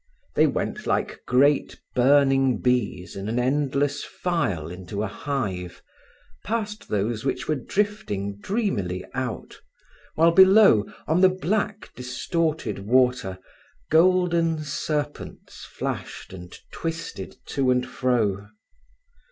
[0.33, 5.83] They went like great burning bees in an endless file into a hive,
[6.43, 9.59] past those which were drifting dreamily out,
[10.15, 13.37] while below, on the black, distorted water,
[13.91, 18.47] golden serpents flashed and twisted to and fro.